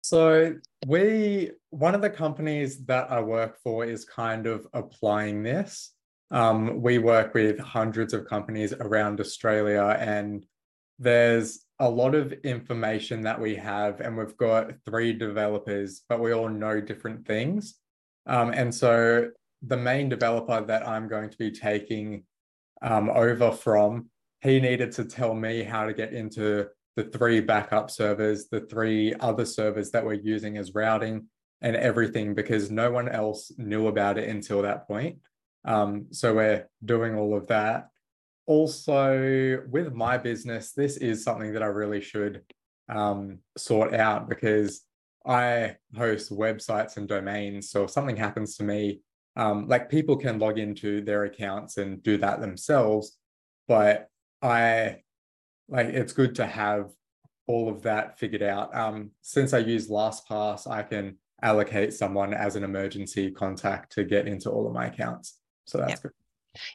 So 0.01 0.55
we 0.85 1.51
one 1.71 1.95
of 1.95 2.01
the 2.01 2.09
companies 2.09 2.85
that 2.85 3.11
I 3.11 3.21
work 3.21 3.57
for 3.63 3.85
is 3.85 4.05
kind 4.05 4.45
of 4.45 4.67
applying 4.73 5.41
this. 5.41 5.91
Um, 6.31 6.81
we 6.81 6.97
work 6.97 7.33
with 7.33 7.59
hundreds 7.59 8.13
of 8.13 8.27
companies 8.27 8.73
around 8.73 9.19
Australia, 9.19 9.97
and 9.99 10.45
there's 10.99 11.65
a 11.79 11.89
lot 11.89 12.15
of 12.15 12.31
information 12.43 13.21
that 13.21 13.39
we 13.39 13.55
have, 13.55 13.99
and 13.99 14.17
we've 14.17 14.37
got 14.37 14.71
three 14.85 15.13
developers, 15.13 16.03
but 16.07 16.19
we 16.19 16.33
all 16.33 16.49
know 16.49 16.79
different 16.79 17.25
things. 17.25 17.75
Um, 18.27 18.51
and 18.51 18.73
so 18.73 19.29
the 19.61 19.77
main 19.77 20.09
developer 20.09 20.61
that 20.61 20.87
I'm 20.87 21.07
going 21.07 21.29
to 21.29 21.37
be 21.37 21.51
taking 21.51 22.23
um, 22.81 23.09
over 23.09 23.51
from, 23.51 24.09
he 24.41 24.59
needed 24.59 24.91
to 24.93 25.05
tell 25.05 25.33
me 25.33 25.63
how 25.63 25.85
to 25.85 25.93
get 25.93 26.13
into 26.13 26.67
the 26.95 27.03
three 27.03 27.41
backup 27.41 27.91
servers, 27.91 28.47
the 28.47 28.61
three 28.61 29.13
other 29.19 29.45
servers 29.45 29.91
that 29.91 30.05
we're 30.05 30.13
using 30.13 30.57
as 30.57 30.73
routing 30.73 31.27
and 31.61 31.75
everything 31.75 32.33
because 32.33 32.71
no 32.71 32.91
one 32.91 33.09
else 33.09 33.51
knew 33.57 33.87
about 33.87 34.17
it 34.17 34.29
until 34.29 34.61
that 34.61 34.87
point. 34.87 35.17
Um, 35.65 36.07
so 36.11 36.35
we're 36.35 36.69
doing 36.83 37.15
all 37.15 37.35
of 37.35 37.47
that. 37.47 37.89
Also, 38.45 39.63
with 39.69 39.93
my 39.93 40.17
business, 40.17 40.71
this 40.73 40.97
is 40.97 41.23
something 41.23 41.53
that 41.53 41.63
I 41.63 41.67
really 41.67 42.01
should 42.01 42.43
um, 42.87 43.39
sort 43.57 43.93
out 43.93 44.29
because 44.29 44.84
I 45.27 45.77
host 45.95 46.31
websites 46.31 46.97
and 46.97 47.07
domains. 47.07 47.69
So 47.69 47.83
if 47.83 47.89
something 47.91 48.15
happens 48.15 48.57
to 48.57 48.63
me, 48.63 49.01
um, 49.35 49.67
like 49.67 49.89
people 49.89 50.17
can 50.17 50.39
log 50.39 50.59
into 50.59 51.01
their 51.01 51.25
accounts 51.25 51.77
and 51.77 52.01
do 52.03 52.17
that 52.17 52.41
themselves. 52.41 53.17
But 53.67 54.07
I 54.41 55.01
like 55.67 55.87
it's 55.87 56.13
good 56.13 56.35
to 56.35 56.45
have 56.45 56.91
all 57.47 57.69
of 57.69 57.81
that 57.83 58.19
figured 58.19 58.43
out. 58.43 58.75
Um, 58.75 59.11
since 59.21 59.53
I 59.53 59.59
use 59.59 59.89
LastPass, 59.89 60.69
I 60.69 60.83
can 60.83 61.17
allocate 61.41 61.93
someone 61.93 62.33
as 62.33 62.55
an 62.55 62.63
emergency 62.63 63.31
contact 63.31 63.91
to 63.93 64.03
get 64.03 64.27
into 64.27 64.49
all 64.49 64.67
of 64.67 64.73
my 64.73 64.87
accounts. 64.87 65.39
So 65.65 65.79
that's 65.79 65.91
yep. 65.91 66.01
good. 66.01 66.11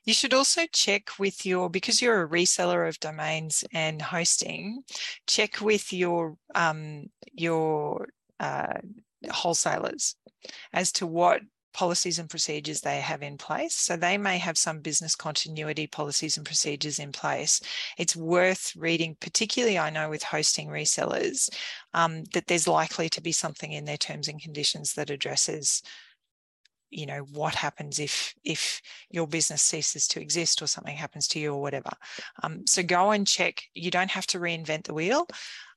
You 0.04 0.12
should 0.12 0.34
also 0.34 0.62
check 0.72 1.18
with 1.18 1.46
your, 1.46 1.70
because 1.70 2.02
you're 2.02 2.22
a 2.22 2.28
reseller 2.28 2.86
of 2.86 3.00
domains 3.00 3.64
and 3.72 4.02
hosting, 4.02 4.82
check 5.26 5.60
with 5.60 5.92
your 5.92 6.36
um, 6.54 7.06
your 7.32 8.08
uh, 8.40 8.80
wholesalers 9.30 10.16
as 10.72 10.90
to 10.92 11.06
what 11.06 11.42
policies 11.72 12.18
and 12.18 12.28
procedures 12.28 12.80
they 12.80 13.00
have 13.00 13.22
in 13.22 13.38
place. 13.38 13.74
So 13.74 13.96
they 13.96 14.18
may 14.18 14.38
have 14.38 14.58
some 14.58 14.80
business 14.80 15.14
continuity 15.14 15.86
policies 15.86 16.36
and 16.36 16.44
procedures 16.44 16.98
in 16.98 17.12
place. 17.12 17.60
It's 17.96 18.16
worth 18.16 18.74
reading, 18.76 19.16
particularly 19.20 19.78
I 19.78 19.90
know 19.90 20.10
with 20.10 20.22
hosting 20.22 20.68
resellers, 20.68 21.48
um, 21.94 22.24
that 22.34 22.46
there's 22.48 22.66
likely 22.66 23.08
to 23.10 23.20
be 23.20 23.32
something 23.32 23.72
in 23.72 23.84
their 23.84 23.96
terms 23.96 24.26
and 24.26 24.42
conditions 24.42 24.94
that 24.94 25.10
addresses 25.10 25.82
you 26.92 27.06
know 27.06 27.20
what 27.32 27.54
happens 27.54 28.00
if 28.00 28.34
if 28.42 28.82
your 29.10 29.28
business 29.28 29.62
ceases 29.62 30.08
to 30.08 30.20
exist 30.20 30.60
or 30.60 30.66
something 30.66 30.96
happens 30.96 31.28
to 31.28 31.38
you 31.38 31.54
or 31.54 31.62
whatever 31.62 31.90
um, 32.42 32.66
so 32.66 32.82
go 32.82 33.12
and 33.12 33.28
check 33.28 33.62
you 33.74 33.92
don't 33.92 34.10
have 34.10 34.26
to 34.26 34.40
reinvent 34.40 34.82
the 34.84 34.94
wheel 34.94 35.24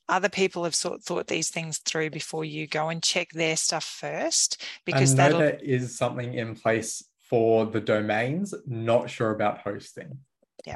other 0.09 0.29
people 0.29 0.63
have 0.63 0.75
sort 0.75 1.01
thought 1.01 1.27
these 1.27 1.49
things 1.49 1.77
through 1.79 2.09
before 2.09 2.45
you 2.45 2.67
go 2.67 2.89
and 2.89 3.01
check 3.01 3.29
their 3.31 3.55
stuff 3.55 3.83
first 3.83 4.61
because 4.85 5.15
that 5.15 5.31
there 5.31 5.59
is 5.61 5.97
something 5.97 6.33
in 6.33 6.55
place 6.55 7.03
for 7.29 7.65
the 7.65 7.79
domains 7.79 8.53
not 8.67 9.09
sure 9.09 9.31
about 9.31 9.59
hosting. 9.59 10.17
Yeah 10.65 10.75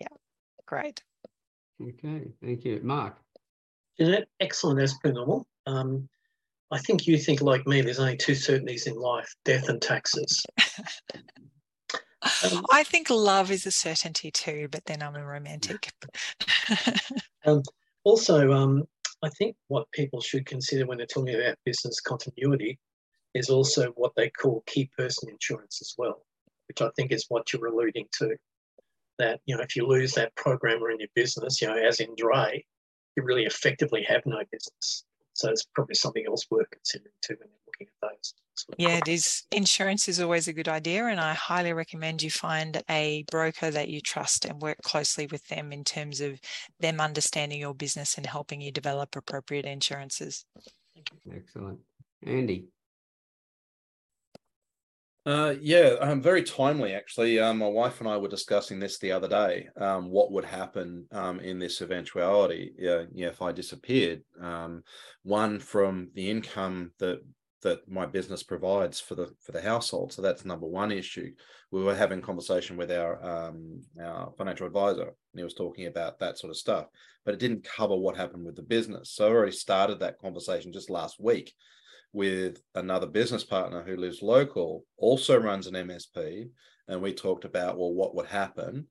yeah 0.00 0.08
great. 0.66 1.02
Okay 1.82 2.28
thank 2.42 2.64
you. 2.64 2.80
Mark? 2.82 3.16
Jeanette, 3.98 4.28
excellent 4.40 4.80
as 4.80 4.94
per 4.94 5.10
normal? 5.10 5.46
Um, 5.66 6.08
I 6.70 6.78
think 6.78 7.06
you 7.06 7.16
think 7.16 7.40
like 7.40 7.66
me, 7.66 7.80
there's 7.80 8.00
only 8.00 8.16
two 8.16 8.34
certainties 8.34 8.86
in 8.86 8.96
life 8.96 9.34
death 9.44 9.68
and 9.68 9.80
taxes. 9.80 10.44
um, 11.92 12.64
I 12.72 12.82
think 12.82 13.08
love 13.08 13.50
is 13.50 13.66
a 13.66 13.70
certainty 13.70 14.30
too, 14.30 14.68
but 14.70 14.84
then 14.84 15.02
I'm 15.02 15.14
a 15.14 15.24
romantic. 15.24 15.92
um, 17.46 17.62
also, 18.06 18.52
um, 18.52 18.84
I 19.24 19.28
think 19.30 19.56
what 19.66 19.90
people 19.90 20.20
should 20.20 20.46
consider 20.46 20.86
when 20.86 20.98
they're 20.98 21.06
talking 21.08 21.34
about 21.34 21.58
business 21.64 22.00
continuity 22.00 22.78
is 23.34 23.50
also 23.50 23.90
what 23.96 24.12
they 24.16 24.30
call 24.30 24.62
key 24.68 24.88
person 24.96 25.28
insurance 25.28 25.80
as 25.82 25.92
well, 25.98 26.22
which 26.68 26.80
I 26.80 26.88
think 26.94 27.10
is 27.10 27.26
what 27.28 27.52
you're 27.52 27.66
alluding 27.66 28.06
to. 28.20 28.36
That, 29.18 29.40
you 29.46 29.56
know, 29.56 29.62
if 29.62 29.74
you 29.74 29.86
lose 29.86 30.12
that 30.12 30.36
programmer 30.36 30.90
in 30.90 31.00
your 31.00 31.08
business, 31.16 31.60
you 31.60 31.66
know, 31.66 31.76
as 31.76 31.98
in 31.98 32.14
Dre, 32.16 32.64
you 33.16 33.24
really 33.24 33.44
effectively 33.44 34.04
have 34.04 34.22
no 34.24 34.38
business. 34.52 35.04
So 35.32 35.50
it's 35.50 35.66
probably 35.74 35.96
something 35.96 36.24
else 36.28 36.46
worth 36.48 36.70
considering 36.70 37.12
too 37.22 37.36
looking 37.78 37.92
at 38.02 38.10
those. 38.10 38.34
Yeah, 38.78 38.98
it 38.98 39.08
is. 39.08 39.42
Insurance 39.52 40.08
is 40.08 40.20
always 40.20 40.48
a 40.48 40.52
good 40.52 40.68
idea, 40.68 41.06
and 41.06 41.20
I 41.20 41.34
highly 41.34 41.72
recommend 41.72 42.22
you 42.22 42.30
find 42.30 42.82
a 42.88 43.24
broker 43.30 43.70
that 43.70 43.88
you 43.88 44.00
trust 44.00 44.44
and 44.44 44.60
work 44.60 44.78
closely 44.82 45.26
with 45.26 45.46
them 45.48 45.72
in 45.72 45.84
terms 45.84 46.20
of 46.20 46.40
them 46.80 47.00
understanding 47.00 47.60
your 47.60 47.74
business 47.74 48.16
and 48.16 48.26
helping 48.26 48.60
you 48.60 48.72
develop 48.72 49.14
appropriate 49.14 49.66
insurances. 49.66 50.44
Excellent. 51.30 51.80
Andy. 52.22 52.68
Uh, 55.26 55.54
yeah, 55.60 55.96
um, 56.00 56.22
very 56.22 56.44
timely 56.44 56.94
actually. 56.94 57.40
Um, 57.40 57.58
my 57.58 57.66
wife 57.66 57.98
and 57.98 58.08
I 58.08 58.16
were 58.16 58.28
discussing 58.28 58.78
this 58.78 58.98
the 58.98 59.10
other 59.10 59.26
day. 59.26 59.68
Um, 59.76 60.08
what 60.08 60.30
would 60.30 60.44
happen 60.44 61.06
um, 61.10 61.40
in 61.40 61.58
this 61.58 61.80
eventuality? 61.80 62.72
Yeah, 62.78 63.02
yeah, 63.12 63.26
if 63.26 63.42
I 63.42 63.50
disappeared. 63.50 64.22
Um, 64.40 64.84
one 65.24 65.58
from 65.58 66.10
the 66.14 66.30
income 66.30 66.92
that 67.00 67.22
that 67.66 67.88
my 67.90 68.06
business 68.06 68.44
provides 68.44 69.00
for 69.00 69.16
the 69.16 69.34
for 69.42 69.50
the 69.50 69.60
household. 69.60 70.12
So 70.12 70.22
that's 70.22 70.44
number 70.44 70.66
one 70.66 70.92
issue. 70.92 71.32
We 71.72 71.82
were 71.82 71.96
having 71.96 72.22
conversation 72.22 72.76
with 72.76 72.92
our 72.92 73.22
um, 73.22 73.82
our 74.00 74.32
financial 74.38 74.68
advisor, 74.68 75.02
and 75.02 75.36
he 75.36 75.42
was 75.42 75.54
talking 75.54 75.86
about 75.86 76.20
that 76.20 76.38
sort 76.38 76.50
of 76.50 76.56
stuff, 76.56 76.86
but 77.24 77.34
it 77.34 77.40
didn't 77.40 77.64
cover 77.64 77.96
what 77.96 78.16
happened 78.16 78.46
with 78.46 78.54
the 78.54 78.62
business. 78.62 79.10
So 79.10 79.26
I 79.26 79.30
already 79.30 79.52
started 79.52 79.98
that 79.98 80.20
conversation 80.20 80.72
just 80.72 80.90
last 80.90 81.20
week 81.20 81.52
with 82.12 82.62
another 82.76 83.06
business 83.06 83.42
partner 83.42 83.82
who 83.82 83.96
lives 83.96 84.22
local, 84.22 84.84
also 84.96 85.36
runs 85.36 85.66
an 85.66 85.74
MSP, 85.74 86.48
and 86.86 87.02
we 87.02 87.12
talked 87.12 87.44
about 87.44 87.78
well, 87.78 87.92
what 87.92 88.14
would 88.14 88.26
happen. 88.26 88.86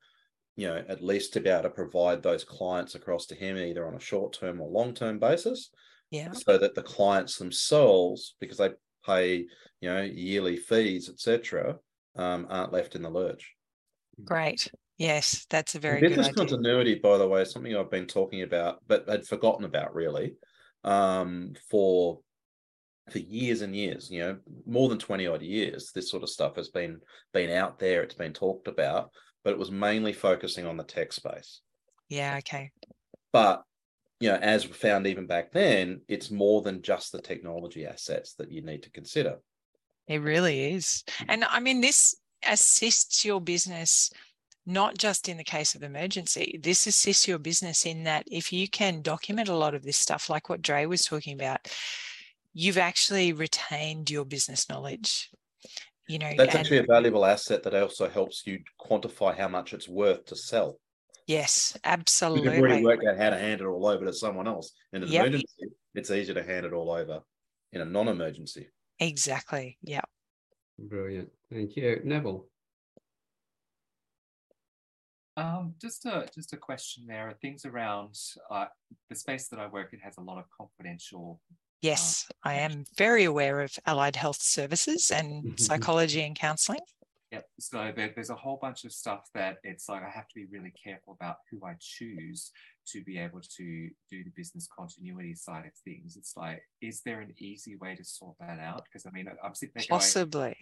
You 0.58 0.68
know, 0.68 0.84
at 0.88 1.04
least 1.04 1.34
to 1.34 1.40
be 1.40 1.50
able 1.50 1.64
to 1.64 1.70
provide 1.70 2.24
those 2.24 2.44
clients 2.44 2.96
across 2.96 3.26
to 3.28 3.36
him 3.36 3.58
either 3.58 3.88
on 3.88 3.96
a 3.96 4.00
short 4.00 4.34
term 4.34 4.60
or 4.60 4.70
long 4.70 4.94
term 4.94 5.18
basis 5.18 5.70
yeah. 6.16 6.32
so 6.32 6.58
that 6.58 6.76
the 6.76 6.84
clients 6.84 7.38
themselves 7.38 8.36
because 8.40 8.58
they 8.58 8.70
pay 9.06 9.46
you 9.82 9.90
know 9.90 10.02
yearly 10.02 10.58
fees 10.58 11.10
etc 11.10 11.76
um, 12.16 12.48
aren't 12.50 12.72
left 12.72 12.96
in 12.96 13.02
the 13.02 13.10
lurch. 13.10 13.54
Great. 14.24 14.72
Yes 14.98 15.46
that's 15.50 15.76
a 15.76 15.80
very 15.80 16.00
business 16.00 16.32
continuity 16.32 16.96
by 16.96 17.18
the 17.18 17.28
way 17.28 17.42
is 17.42 17.52
something 17.52 17.76
i've 17.76 17.92
been 17.92 18.08
talking 18.08 18.44
about 18.44 18.80
but 18.88 19.08
had 19.10 19.28
forgotten 19.28 19.66
about 19.66 19.94
really 19.94 20.36
um, 20.86 21.54
for 21.70 22.20
for 23.12 23.20
years 23.20 23.62
and 23.62 23.76
years 23.76 24.10
you 24.10 24.22
know 24.22 24.38
more 24.66 24.88
than 24.88 24.98
20 24.98 25.28
odd 25.28 25.42
years 25.42 25.92
this 25.94 26.10
sort 26.10 26.24
of 26.24 26.30
stuff 26.30 26.56
has 26.56 26.70
been 26.70 27.02
been 27.34 27.50
out 27.50 27.78
there 27.78 28.04
it's 28.04 28.16
been 28.16 28.32
talked 28.32 28.70
about 28.70 29.12
but 29.46 29.52
it 29.52 29.60
was 29.60 29.72
mainly 29.72 30.12
focusing 30.12 30.66
on 30.66 30.76
the 30.76 30.84
tech 30.84 31.14
space. 31.14 31.62
Yeah 32.10 32.36
okay. 32.40 32.72
But 33.32 33.64
you 34.26 34.32
know, 34.32 34.38
as 34.38 34.66
we 34.66 34.74
found 34.74 35.06
even 35.06 35.28
back 35.28 35.52
then, 35.52 36.02
it's 36.08 36.32
more 36.32 36.64
than 36.64 36.82
just 36.82 37.12
the 37.12 37.22
technology 37.22 37.86
assets 37.86 38.34
that 38.34 38.52
you 38.52 38.64
need 38.64 38.82
to 38.82 38.90
consider. 38.90 39.38
It 40.08 40.18
really 40.18 40.74
is. 40.74 41.04
Hmm. 41.20 41.26
And 41.30 41.44
I 41.44 41.60
mean, 41.60 41.80
this 41.80 42.16
assists 42.44 43.24
your 43.24 43.40
business 43.40 44.10
not 44.66 44.98
just 44.98 45.30
in 45.30 45.38
the 45.38 45.44
case 45.44 45.76
of 45.76 45.84
emergency. 45.84 46.60
This 46.64 46.88
assists 46.88 47.28
your 47.28 47.38
business 47.38 47.86
in 47.86 48.06
that 48.06 48.24
if 48.26 48.52
you 48.52 48.68
can 48.68 49.04
document 49.04 49.48
a 49.48 49.56
lot 49.56 49.76
of 49.76 49.84
this 49.84 49.98
stuff, 49.98 50.28
like 50.28 50.50
what 50.50 50.64
Dre 50.64 50.88
was 50.88 51.06
talking 51.06 51.36
about, 51.36 51.60
you've 52.52 52.80
actually 52.80 53.32
retained 53.32 54.10
your 54.10 54.26
business 54.26 54.68
knowledge. 54.68 55.30
You 56.08 56.18
know, 56.18 56.32
that's 56.36 56.56
actually 56.56 56.80
a 56.80 56.86
valuable 56.90 57.26
asset 57.26 57.62
that 57.62 57.76
also 57.76 58.10
helps 58.10 58.42
you 58.48 58.62
quantify 58.82 59.38
how 59.38 59.50
much 59.50 59.72
it's 59.72 59.88
worth 59.88 60.26
to 60.26 60.36
sell. 60.36 60.80
Yes, 61.28 61.76
absolutely. 61.84 62.56
You've 62.56 62.64
already 62.64 62.84
worked 62.84 63.04
out 63.06 63.18
how 63.18 63.32
to 63.32 63.38
hand 63.38 63.62
it 63.62 63.66
all 63.66 63.88
over 63.88 64.06
to 64.06 64.14
someone 64.14 64.48
else. 64.48 64.74
In 64.94 65.04
an 65.04 65.10
Yep. 65.10 65.26
emergency, 65.26 65.68
it's 65.96 66.12
easier 66.12 66.36
to 66.36 66.44
hand 66.44 66.66
it 66.66 66.74
all 66.74 66.92
over. 66.92 67.22
In 67.72 67.82
a 67.82 67.86
non-emergency, 67.86 68.70
Exactly. 69.00 69.78
Yeah. 69.82 70.02
Brilliant. 70.80 71.30
Thank 71.52 71.76
you. 71.76 72.00
Neville. 72.06 72.48
Um, 75.36 75.76
just 75.82 76.06
a 76.06 76.30
just 76.34 76.54
a 76.54 76.58
question. 76.58 77.06
There 77.08 77.28
are 77.28 77.34
things 77.34 77.66
around 77.66 78.16
uh, 78.50 78.68
the 79.10 79.16
space 79.16 79.50
that 79.50 79.60
I 79.60 79.68
work 79.68 79.92
in 79.92 80.00
has 80.00 80.18
a 80.18 80.22
lot 80.22 80.38
of 80.38 80.46
confidential. 80.50 81.42
Yes, 81.82 82.26
I 82.44 82.54
am 82.54 82.86
very 82.98 83.26
aware 83.26 83.60
of 83.60 83.78
allied 83.86 84.16
health 84.16 84.42
services 84.42 85.12
and 85.12 85.60
psychology 85.60 86.24
and 86.24 86.38
counseling. 86.38 86.80
Yep. 87.36 87.46
So 87.60 87.92
there, 87.96 88.12
there's 88.16 88.30
a 88.30 88.36
whole 88.36 88.58
bunch 88.62 88.86
of 88.86 88.94
stuff 88.94 89.30
that 89.34 89.58
it's 89.64 89.90
like 89.90 90.04
I 90.04 90.10
have 90.10 90.28
to 90.30 90.36
be 90.36 90.46
really 90.46 90.72
careful 90.82 91.18
about 91.20 91.38
who 91.52 91.66
I 91.66 91.74
choose 91.80 92.52
to 92.94 93.04
be 93.04 93.18
able 93.18 93.42
to 93.58 93.90
do 94.10 94.24
the 94.24 94.32
business 94.36 94.68
continuity 94.74 95.36
side 95.36 95.66
of 95.66 95.74
things. 95.84 96.16
It's 96.16 96.38
like, 96.38 96.62
is 96.82 97.02
there 97.02 97.20
an 97.20 97.34
easy 97.38 97.76
way 97.76 97.96
to 97.96 98.06
sort 98.06 98.36
that 98.40 98.60
out? 98.60 98.84
Because 98.86 99.06
I 99.06 99.12
mean, 99.12 99.28
I'm 99.44 99.54
sitting 99.54 99.74
there 99.76 99.86
going, 99.90 100.00
Possibly. 100.00 100.56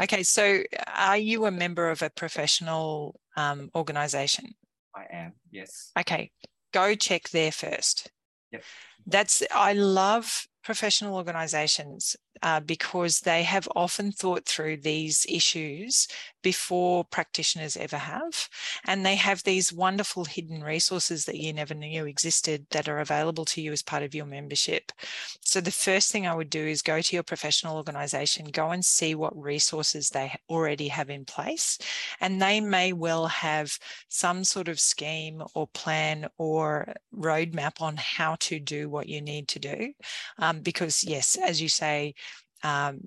Okay, 0.00 0.22
so 0.22 0.62
are 0.94 1.18
you 1.18 1.46
a 1.46 1.50
member 1.50 1.90
of 1.90 2.02
a 2.02 2.10
professional 2.10 3.20
um, 3.36 3.70
organization? 3.74 4.54
I 4.94 5.06
am, 5.12 5.32
yes. 5.50 5.90
Okay, 5.98 6.30
go 6.72 6.94
check 6.94 7.30
there 7.30 7.50
first. 7.50 8.10
Yep. 8.52 8.62
That's, 9.06 9.42
I 9.52 9.72
love 9.72 10.46
professional 10.62 11.16
organizations 11.16 12.16
uh, 12.44 12.60
because 12.60 13.20
they 13.20 13.42
have 13.42 13.66
often 13.74 14.12
thought 14.12 14.44
through 14.44 14.76
these 14.76 15.24
issues 15.30 16.06
before 16.42 17.02
practitioners 17.02 17.74
ever 17.74 17.96
have. 17.96 18.50
And 18.86 19.04
they 19.04 19.16
have 19.16 19.42
these 19.42 19.72
wonderful 19.72 20.26
hidden 20.26 20.62
resources 20.62 21.24
that 21.24 21.38
you 21.38 21.54
never 21.54 21.72
knew 21.72 22.04
existed 22.04 22.66
that 22.70 22.86
are 22.86 23.00
available 23.00 23.46
to 23.46 23.62
you 23.62 23.72
as 23.72 23.82
part 23.82 24.02
of 24.02 24.14
your 24.14 24.26
membership. 24.26 24.92
So 25.40 25.62
the 25.62 25.70
first 25.70 26.12
thing 26.12 26.26
I 26.26 26.34
would 26.34 26.50
do 26.50 26.62
is 26.62 26.82
go 26.82 27.00
to 27.00 27.16
your 27.16 27.22
professional 27.22 27.78
organization, 27.78 28.44
go 28.52 28.72
and 28.72 28.84
see 28.84 29.14
what 29.14 29.34
resources 29.40 30.10
they 30.10 30.36
already 30.50 30.88
have 30.88 31.08
in 31.08 31.24
place. 31.24 31.78
And 32.20 32.42
they 32.42 32.60
may 32.60 32.92
well 32.92 33.26
have 33.26 33.76
some 34.08 34.44
sort 34.44 34.68
of 34.68 34.78
scheme 34.78 35.42
or 35.54 35.66
plan 35.68 36.28
or 36.36 36.92
roadmap 37.16 37.80
on 37.80 37.96
how 37.96 38.36
to 38.40 38.60
do 38.60 38.90
what 38.90 39.08
you 39.08 39.22
need 39.22 39.48
to 39.48 39.58
do. 39.58 39.94
Um, 40.36 40.60
because, 40.60 41.02
yes, 41.02 41.38
as 41.42 41.62
you 41.62 41.70
say, 41.70 42.14
um, 42.64 43.00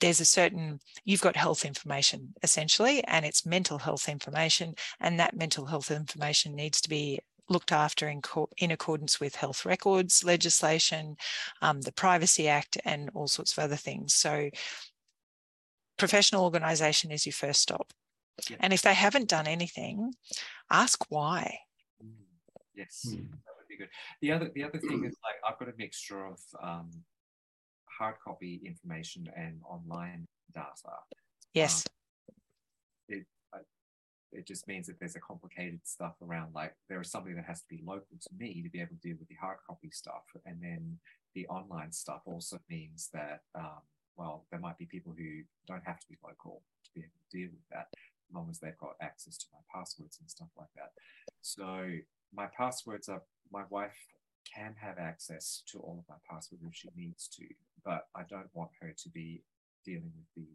there's 0.00 0.20
a 0.20 0.24
certain 0.24 0.78
you've 1.04 1.22
got 1.22 1.34
health 1.36 1.64
information 1.64 2.32
essentially 2.42 3.02
and 3.04 3.24
it's 3.26 3.44
mental 3.46 3.78
health 3.78 4.08
information 4.08 4.74
and 5.00 5.18
that 5.18 5.34
mental 5.36 5.66
health 5.66 5.90
information 5.90 6.54
needs 6.54 6.80
to 6.82 6.88
be 6.88 7.18
looked 7.48 7.72
after 7.72 8.08
in, 8.08 8.22
co- 8.22 8.48
in 8.58 8.70
accordance 8.70 9.18
with 9.18 9.34
health 9.34 9.64
records 9.66 10.22
legislation 10.22 11.16
um, 11.62 11.80
the 11.80 11.92
privacy 11.92 12.46
act 12.46 12.78
and 12.84 13.10
all 13.14 13.26
sorts 13.26 13.56
of 13.56 13.64
other 13.64 13.74
things 13.76 14.14
so 14.14 14.48
professional 15.96 16.44
organization 16.44 17.10
is 17.10 17.26
your 17.26 17.32
first 17.32 17.60
stop 17.60 17.92
Yeah. 18.48 18.56
and 18.60 18.72
if 18.72 18.82
they 18.82 18.94
haven't 18.94 19.28
done 19.28 19.46
anything 19.46 20.14
ask 20.70 21.04
why 21.10 21.58
Mm, 22.02 22.14
Yes, 22.74 23.02
Hmm. 23.04 23.16
that 23.44 23.54
would 23.58 23.68
be 23.68 23.76
good. 23.76 23.90
The 24.22 24.32
other 24.32 24.48
the 24.54 24.62
other 24.64 24.78
thing 24.78 25.04
is 25.04 25.14
like 25.26 25.36
I've 25.46 25.58
got 25.58 25.68
a 25.68 25.76
mixture 25.76 26.24
of 26.24 26.40
um, 26.62 26.90
hard 28.00 28.16
copy 28.24 28.60
information 28.64 29.28
and 29.36 29.60
online 29.68 30.26
data. 30.54 30.94
yes 31.52 31.84
It 33.08 33.26
it 34.32 34.46
just 34.46 34.66
means 34.68 34.86
that 34.86 34.98
there's 35.00 35.16
a 35.16 35.20
complicated 35.20 35.80
stuff 35.84 36.14
around 36.22 36.54
like 36.54 36.74
there 36.88 37.00
is 37.00 37.10
something 37.10 37.34
that 37.36 37.44
has 37.44 37.60
to 37.62 37.68
be 37.68 37.80
local 37.84 38.16
to 38.24 38.30
me 38.38 38.62
to 38.62 38.70
be 38.70 38.80
able 38.80 38.94
to 38.96 39.08
deal 39.08 39.16
with 39.18 39.28
the 39.28 39.40
hard 39.44 39.58
copy 39.66 39.90
stuff, 39.90 40.24
and 40.46 40.56
then 40.62 40.98
the 41.34 41.46
online 41.48 41.92
stuff 41.92 42.22
also 42.24 42.58
means 42.68 43.10
that 43.12 43.40
um, 43.54 43.82
well 44.16 44.44
there 44.50 44.60
might 44.60 44.78
be 44.78 44.86
people 44.86 45.14
who 45.16 45.42
don't 45.66 45.84
have 45.84 46.00
to 46.00 46.08
be 46.08 46.18
local 46.24 46.62
to 46.84 46.90
be 46.94 47.00
able 47.00 47.20
to 47.24 47.36
deal 47.36 47.50
with 47.50 47.68
that 47.70 47.88
as 47.92 48.34
long 48.34 48.46
as 48.50 48.58
they've 48.60 48.78
got 48.78 48.94
access 49.02 49.36
to 49.36 49.46
my 49.52 49.62
passwords 49.74 50.18
and 50.20 50.30
stuff 50.30 50.52
like 50.56 50.72
that. 50.76 50.92
So 51.42 51.68
my 52.32 52.46
passwords 52.46 53.08
are 53.08 53.22
my 53.58 53.64
wife 53.68 53.98
can 54.54 54.74
have 54.80 54.98
access 54.98 55.62
to 55.70 55.78
all 55.78 55.96
of 55.98 56.08
my 56.08 56.20
passwords 56.28 56.62
if 56.66 56.74
she 56.74 56.88
needs 56.96 57.28
to, 57.28 57.44
but 57.84 58.06
I 58.14 58.22
don't 58.28 58.48
want 58.54 58.70
her 58.80 58.92
to 58.96 59.08
be 59.10 59.42
dealing 59.84 60.12
with 60.16 60.26
the 60.36 60.48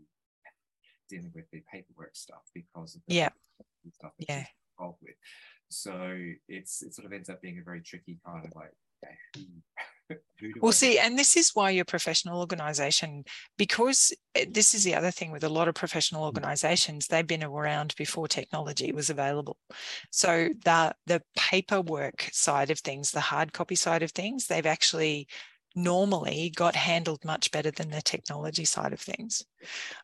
dealing 1.09 1.31
with 1.35 1.45
the 1.51 1.63
paperwork 1.71 2.15
stuff 2.15 2.41
because 2.53 2.95
of 2.95 3.01
the 3.07 3.13
Yeah. 3.15 3.29
stuff 3.93 4.13
that 4.17 4.25
Yeah. 4.27 4.39
she's 4.43 4.47
involved 4.79 5.01
with. 5.03 5.15
So 5.69 6.31
it's 6.47 6.81
it 6.81 6.93
sort 6.95 7.05
of 7.05 7.13
ends 7.13 7.29
up 7.29 7.41
being 7.41 7.59
a 7.59 7.63
very 7.63 7.81
tricky 7.81 8.19
kind 8.25 8.45
of 8.45 8.55
like 8.55 8.71
okay, 9.03 9.17
who, 10.09 10.15
who 10.39 10.53
Well, 10.61 10.69
I- 10.69 10.73
see, 10.73 10.97
and 10.99 11.17
this 11.19 11.35
is 11.38 11.51
why 11.53 11.69
your 11.71 11.85
professional 11.85 12.39
organization, 12.39 13.23
because 13.57 14.13
eh, 14.33 14.45
this 14.49 14.73
is 14.73 14.83
the 14.83 14.95
other 14.95 15.11
thing 15.11 15.31
with 15.31 15.43
a 15.43 15.49
lot 15.49 15.67
of 15.67 15.75
professional 15.75 16.23
organizations, 16.23 17.05
they've 17.07 17.25
been 17.27 17.43
around 17.43 17.93
before 17.97 18.27
technology 18.27 18.91
was 18.91 19.09
available. 19.11 19.57
So 20.11 20.49
the 20.63 20.95
the 21.05 21.21
paperwork 21.38 22.29
side 22.31 22.71
of 22.71 22.79
things, 22.79 23.11
the 23.11 23.19
hard 23.21 23.53
copy 23.53 23.75
side 23.75 24.01
of 24.03 24.11
things, 24.11 24.47
they've 24.47 24.65
actually 24.65 25.27
normally 25.75 26.51
got 26.55 26.75
handled 26.75 27.23
much 27.25 27.51
better 27.51 27.71
than 27.71 27.89
the 27.89 28.01
technology 28.01 28.65
side 28.65 28.93
of 28.93 28.99
things. 28.99 29.45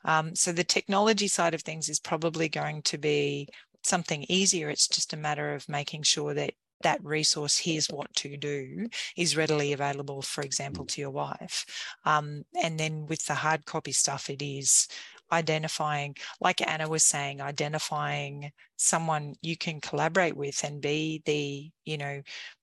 Um, 0.05 0.36
so 0.36 0.51
the 0.51 0.63
technology 0.63 1.27
side 1.27 1.53
of 1.53 1.62
things 1.62 1.89
is 1.89 1.99
probably 1.99 2.49
going 2.49 2.81
to 2.84 2.97
be 2.97 3.47
something 3.84 4.25
easier. 4.29 4.69
It's 4.69 4.88
just 4.88 5.13
a 5.13 5.17
matter 5.17 5.53
of 5.53 5.67
making 5.69 6.03
sure 6.03 6.34
that 6.34 6.53
that 6.84 7.03
resource, 7.03 7.57
here's 7.57 7.88
what 7.88 8.13
to 8.15 8.38
do, 8.38 8.88
is 9.15 9.38
readily 9.38 9.73
available, 9.73 10.21
for 10.21 10.41
example, 10.41 10.86
to 10.86 11.01
your 11.01 11.12
wife. 11.12 11.65
Um, 12.05 12.43
and 12.62 12.79
then 12.79 13.05
with 13.05 13.25
the 13.25 13.36
hard 13.36 13.65
copy 13.65 13.91
stuff, 13.91 14.29
it 14.29 14.41
is 14.41 14.88
identifying, 15.31 16.15
like 16.41 16.67
Anna 16.67 16.89
was 16.89 17.05
saying, 17.05 17.39
identifying 17.39 18.51
someone 18.77 19.36
you 19.41 19.55
can 19.55 19.79
collaborate 19.79 20.36
with 20.36 20.63
and 20.63 20.81
be 20.81 21.21
the, 21.25 21.71
you 21.86 21.97
know, 21.97 22.21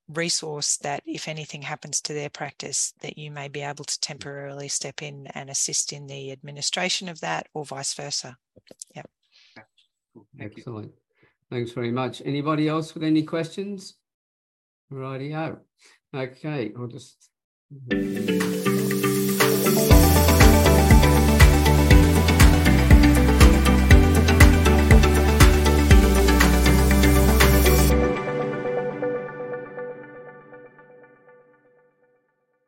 resource 0.08 0.76
that 0.78 1.02
if 1.04 1.28
anything 1.28 1.62
happens 1.62 2.00
to 2.00 2.14
their 2.14 2.30
practice 2.30 2.94
that 3.00 3.18
you 3.18 3.30
may 3.30 3.48
be 3.48 3.60
able 3.60 3.84
to 3.84 3.94
mm. 3.94 4.00
temporarily 4.00 4.68
step 4.68 5.02
in 5.02 5.26
and 5.34 5.50
assist 5.50 5.92
in 5.92 6.06
the 6.06 6.32
administration 6.32 7.08
of 7.08 7.20
that 7.20 7.46
or 7.52 7.64
vice 7.64 7.94
versa 7.94 8.36
Cool, 10.18 10.26
Thank 10.38 10.56
you. 10.56 10.62
Excellent. 10.62 10.92
Thanks 11.50 11.70
very 11.72 11.90
much. 11.90 12.22
Anybody 12.24 12.68
else 12.68 12.94
with 12.94 13.04
any 13.04 13.22
questions? 13.22 13.94
Rightio. 14.92 15.58
Okay, 16.14 16.72
I'll 16.76 16.86
just. 16.86 17.30